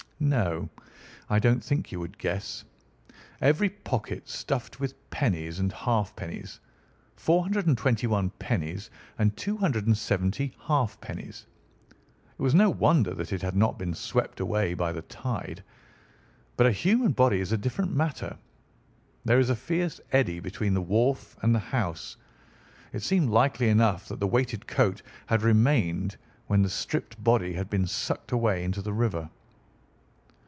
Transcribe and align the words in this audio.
"No, 0.23 0.69
I 1.31 1.39
don't 1.39 1.63
think 1.63 1.91
you 1.91 1.99
would 1.99 2.19
guess. 2.19 2.63
Every 3.41 3.69
pocket 3.69 4.29
stuffed 4.29 4.79
with 4.79 4.93
pennies 5.09 5.57
and 5.57 5.73
half 5.73 6.15
pennies—421 6.15 8.31
pennies 8.37 8.91
and 9.17 9.35
270 9.35 10.53
half 10.67 11.01
pennies. 11.01 11.47
It 11.89 12.39
was 12.43 12.53
no 12.53 12.69
wonder 12.69 13.15
that 13.15 13.33
it 13.33 13.41
had 13.41 13.55
not 13.55 13.79
been 13.79 13.95
swept 13.95 14.39
away 14.41 14.75
by 14.75 14.91
the 14.91 15.01
tide. 15.01 15.63
But 16.55 16.67
a 16.67 16.71
human 16.71 17.13
body 17.13 17.39
is 17.39 17.51
a 17.51 17.57
different 17.57 17.95
matter. 17.95 18.37
There 19.25 19.39
is 19.39 19.49
a 19.49 19.55
fierce 19.55 19.99
eddy 20.11 20.39
between 20.39 20.75
the 20.75 20.81
wharf 20.81 21.35
and 21.41 21.55
the 21.55 21.59
house. 21.59 22.15
It 22.93 23.01
seemed 23.01 23.31
likely 23.31 23.69
enough 23.69 24.07
that 24.09 24.19
the 24.19 24.27
weighted 24.27 24.67
coat 24.67 25.01
had 25.25 25.41
remained 25.41 26.17
when 26.45 26.61
the 26.61 26.69
stripped 26.69 27.23
body 27.23 27.53
had 27.53 27.71
been 27.71 27.87
sucked 27.87 28.31
away 28.31 28.63
into 28.63 28.83
the 28.83 28.93
river." 28.93 29.27